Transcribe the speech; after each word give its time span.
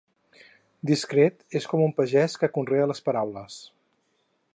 Discret, 0.91 1.37
és 1.59 1.67
com 1.73 1.83
un 1.87 1.93
pagès 1.99 2.37
que 2.45 2.49
conrea 2.57 2.89
les 2.93 3.05
paraules. 3.11 3.59